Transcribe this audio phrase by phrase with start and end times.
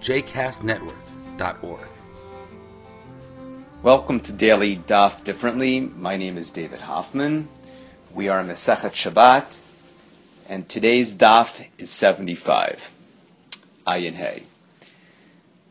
[0.00, 1.88] jcastnetwork.org.
[3.82, 5.80] Welcome to Daily Daf Differently.
[5.80, 7.48] My name is David Hoffman.
[8.14, 9.58] We are in Masechet Shabbat,
[10.48, 12.80] and today's daf is 75.
[13.86, 14.44] Ayin Hey.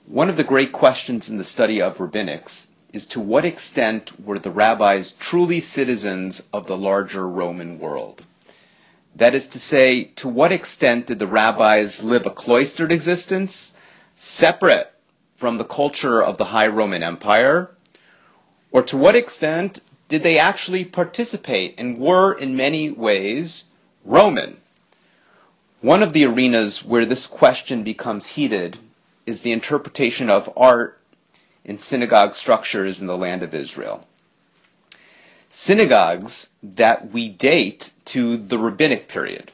[0.05, 4.38] One of the great questions in the study of rabbinics is to what extent were
[4.38, 8.27] the rabbis truly citizens of the larger Roman world?
[9.16, 13.73] That is to say, to what extent did the rabbis live a cloistered existence,
[14.19, 14.91] separate
[15.38, 17.71] from the culture of the high Roman Empire?
[18.71, 23.66] Or to what extent did they actually participate and were in many ways
[24.05, 24.57] Roman?
[25.81, 28.77] One of the arenas where this question becomes heated
[29.25, 30.97] is the interpretation of art
[31.63, 34.05] in synagogue structures in the land of Israel.
[35.51, 39.51] Synagogues that we date to the rabbinic period.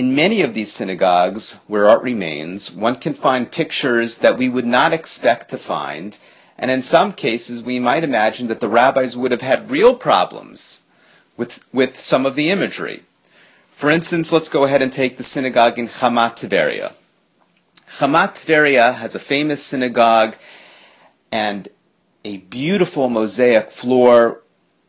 [0.00, 4.64] In many of these synagogues where art remains, one can find pictures that we would
[4.64, 6.16] not expect to find,
[6.56, 10.80] and in some cases we might imagine that the rabbis would have had real problems
[11.36, 13.02] with, with some of the imagery.
[13.78, 16.94] For instance, let's go ahead and take the synagogue in Hamat Tveria.
[17.98, 20.32] Hamat Tveria has a famous synagogue
[21.30, 21.68] and
[22.24, 24.40] a beautiful mosaic floor.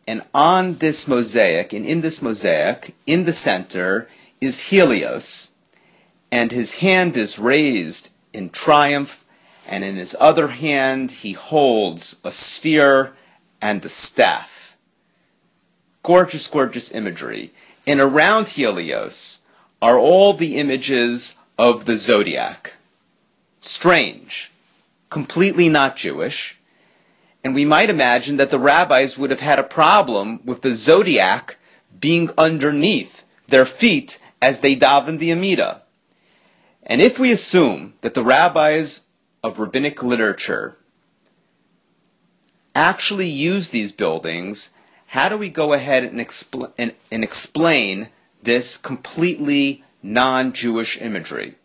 [0.07, 4.07] And on this mosaic, and in this mosaic, in the center,
[4.41, 5.51] is Helios.
[6.31, 9.09] And his hand is raised in triumph,
[9.67, 13.13] and in his other hand, he holds a sphere
[13.61, 14.49] and a staff.
[16.03, 17.53] Gorgeous, gorgeous imagery.
[17.85, 19.39] And around Helios
[19.81, 22.71] are all the images of the zodiac.
[23.59, 24.51] Strange
[25.11, 26.57] completely not Jewish.
[27.43, 31.57] And we might imagine that the rabbis would have had a problem with the zodiac
[31.99, 33.11] being underneath
[33.49, 35.83] their feet as they daven the Amida.
[36.83, 39.01] And if we assume that the rabbis
[39.43, 40.75] of rabbinic literature
[42.73, 44.69] actually use these buildings,
[45.05, 48.09] how do we go ahead and, expl- and, and explain
[48.43, 51.55] this completely non-Jewish imagery?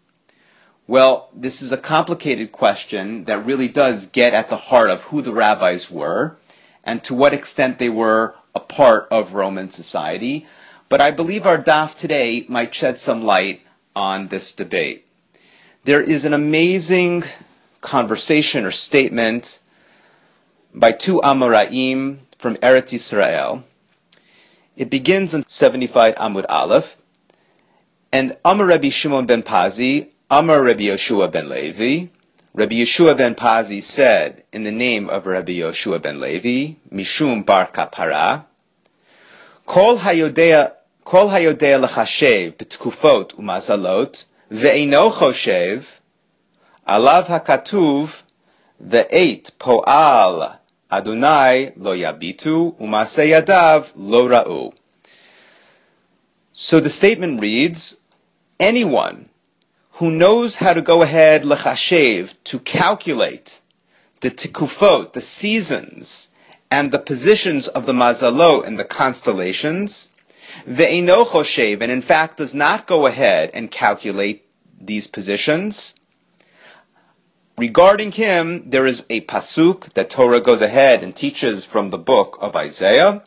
[0.89, 5.23] Well, this is a complicated question that really does get at the heart of who
[5.23, 6.37] the rabbis were
[6.85, 10.47] and to what extent they were a part of Roman society.
[10.89, 13.61] But I believe our daf today might shed some light
[13.95, 15.05] on this debate.
[15.85, 17.25] There is an amazing
[17.81, 19.59] conversation or statement
[20.73, 23.65] by two Amoraim from Eretz Israel.
[24.77, 26.85] It begins in 75 Amud Aleph,
[28.13, 32.13] and Amar Rabbi Shimon ben Pazi Amar Rabbi Yeshua ben Levi.
[32.55, 37.71] Rabbi Yeshua ben Pazi said, in the name of Rabbi Yeshua ben Levi, Mishum Bar
[37.73, 38.47] Kapara,
[39.67, 40.76] Kol hayodea,
[41.07, 45.85] Hayodea lechashev betkufot umazalot, ve'eno choshev,
[46.87, 48.11] alav hakatuv,
[48.81, 50.59] ve'et po'al
[50.91, 54.73] Adonai lo yabitu, umase yadav lo ra'u.
[56.53, 57.97] So the statement reads,
[58.59, 59.29] anyone
[59.99, 63.61] who knows how to go ahead lechashev to calculate
[64.23, 66.29] the tikufot, the seasons,
[66.71, 70.09] and the positions of the mazalot and the constellations,
[70.65, 74.47] ve'eno choshev, and in fact does not go ahead and calculate
[74.81, 75.95] these positions.
[77.59, 82.37] Regarding him, there is a pasuk that Torah goes ahead and teaches from the book
[82.41, 83.23] of Isaiah,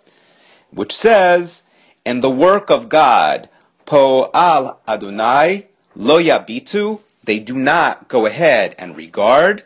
[0.71, 1.63] which says,
[2.05, 3.49] "And the work of God,
[3.85, 9.63] po al Adonai, Lo yabitu, they do not go ahead and regard.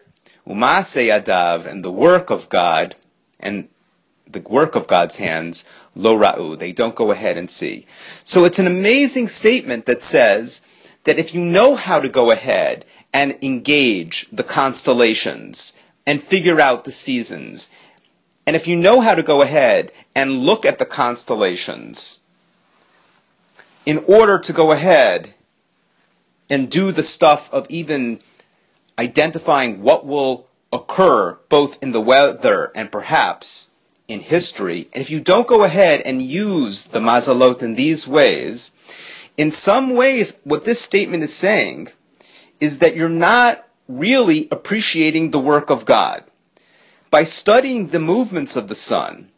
[0.48, 2.96] Umase yadav, and the work of God,
[3.40, 3.68] and
[4.34, 5.64] the work of God's hands,
[5.96, 7.86] lo ra'u, they don't go ahead and see.
[8.24, 10.62] So it's an amazing statement that says
[11.06, 15.74] that if you know how to go ahead and engage the constellations
[16.06, 17.70] and figure out the seasons,
[18.46, 22.20] and if you know how to go ahead and look at the constellations,
[23.86, 25.34] in order to go ahead
[26.50, 28.20] and do the stuff of even
[28.98, 33.68] identifying what will occur both in the weather and perhaps
[34.08, 38.72] in history, and if you don't go ahead and use the mazalot in these ways,
[39.38, 41.88] in some ways, what this statement is saying
[42.60, 46.24] is that you're not really appreciating the work of God.
[47.12, 49.30] By studying the movements of the sun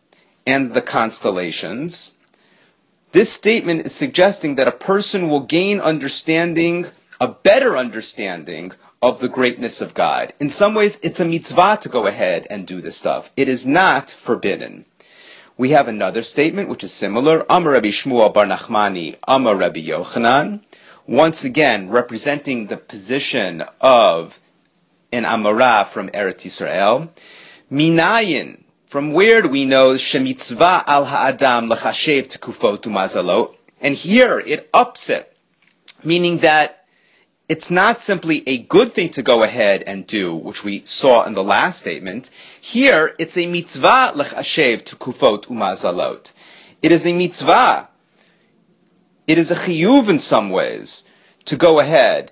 [0.46, 2.14] and the constellations,
[3.14, 6.86] this statement is suggesting that a person will gain understanding,
[7.20, 8.72] a better understanding
[9.06, 10.34] of the greatness of God.
[10.40, 13.30] In some ways, it's a mitzvah to go ahead and do this stuff.
[13.38, 14.88] It is not forbidden.
[15.60, 17.46] We have another statement which is similar.
[17.48, 20.62] Amar Rabbi Shmuel Bar Nachmani, Amar Rabbi Yochanan.
[21.08, 24.34] Once again, representing the position of
[25.12, 27.12] an Amora from Eretz Yisrael.
[27.72, 33.54] Minayin, from where do we know shemitzvah al ha'adam lachashev tekufot umazalot?
[33.80, 35.32] And here it ups it,
[36.04, 36.85] meaning that
[37.48, 41.34] it's not simply a good thing to go ahead and do, which we saw in
[41.34, 42.32] the last statement.
[42.60, 46.32] Here, it's a mitzvah lechashev tekufot umazalot.
[46.82, 47.90] It is a mitzvah.
[49.28, 51.04] It is a chiyuv in some ways
[51.46, 52.32] to go ahead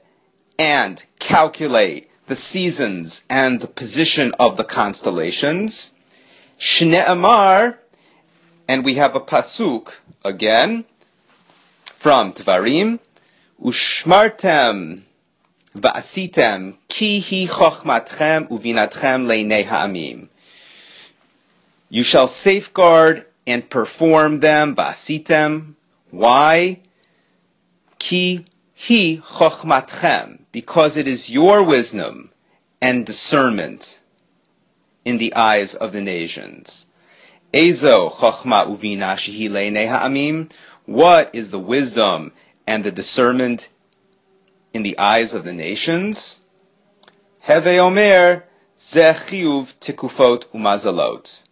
[0.58, 5.92] and calculate the seasons and the position of the constellations.
[6.60, 7.78] Shne'amar,
[8.68, 9.90] and we have a pasuk
[10.24, 10.86] again
[12.02, 13.00] from Dvarim,
[13.64, 15.04] Ushmartem
[15.74, 20.28] va'asitem ki hi chochmatchem uvinatchem leinei ha'amim.
[21.90, 25.76] You shall safeguard and perform them, va'asitem.
[26.12, 26.82] Why?
[28.00, 28.46] Ki
[28.76, 30.42] hi chochmatchem.
[30.52, 32.32] Because it is your wisdom
[32.82, 34.02] and discernment
[35.06, 36.86] in the eyes of the nations.
[37.54, 40.52] Ezo chochma uvina shehi leinei ha'amim.
[40.86, 42.34] What is the wisdom
[42.68, 43.70] and the discernment
[44.74, 46.42] in the eyes of the nations.
[47.40, 48.44] Heve Omer
[48.80, 51.44] Tikufot Umazalot.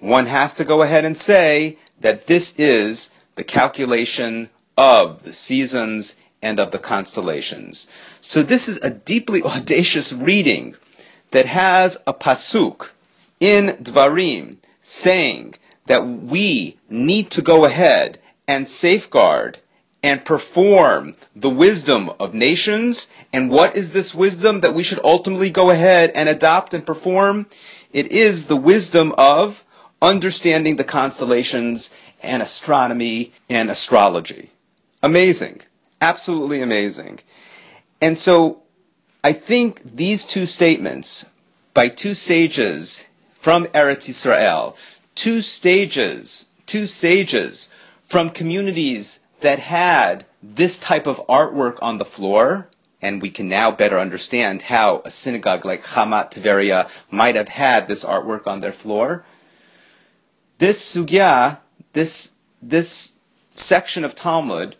[0.00, 6.14] One has to go ahead and say that this is the calculation of the seasons
[6.42, 7.86] and of the constellations.
[8.20, 10.74] So this is a deeply audacious reading
[11.32, 12.88] that has a pasuk
[13.38, 15.54] in Dvarim saying
[15.86, 19.58] that we need to go ahead and safeguard
[20.02, 23.08] and perform the wisdom of nations.
[23.32, 27.46] And what is this wisdom that we should ultimately go ahead and adopt and perform?
[27.92, 29.56] It is the wisdom of
[30.00, 31.90] understanding the constellations
[32.22, 34.50] and astronomy and astrology.
[35.02, 35.60] Amazing.
[36.00, 37.18] Absolutely amazing.
[38.00, 38.62] And so
[39.22, 41.26] I think these two statements
[41.74, 43.04] by two sages
[43.42, 44.76] from Eretz Israel,
[45.14, 47.68] two stages, two sages
[48.10, 52.68] from communities that had this type of artwork on the floor,
[53.02, 57.88] and we can now better understand how a synagogue like Hamat Tveria might have had
[57.88, 59.24] this artwork on their floor.
[60.58, 61.60] This sugya,
[61.94, 63.12] this, this
[63.54, 64.76] section of Talmud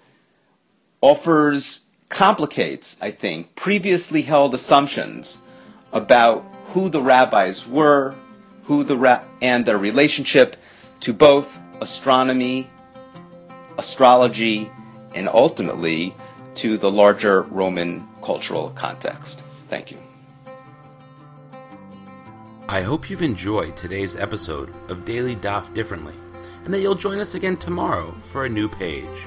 [1.00, 5.38] offers, complicates, I think, previously held assumptions
[5.92, 6.42] about
[6.74, 8.14] who the rabbis were,
[8.64, 10.56] who the ra- and their relationship
[11.00, 11.46] to both
[11.80, 12.68] astronomy
[13.80, 14.70] astrology,
[15.14, 16.14] and ultimately
[16.56, 19.42] to the larger Roman cultural context.
[19.70, 19.98] Thank you.
[22.68, 26.14] I hope you've enjoyed today's episode of Daily Daf Differently,
[26.64, 29.18] and that you'll join us again tomorrow for a new page.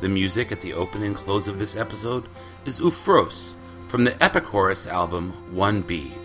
[0.00, 2.28] The music at the open and close of this episode
[2.64, 3.54] is Ufros
[3.88, 6.16] from the Epichorus album One Bead,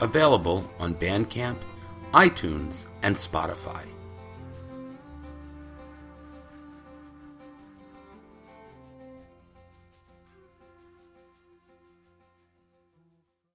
[0.00, 1.58] available on Bandcamp,
[2.12, 3.95] iTunes, and Spotify.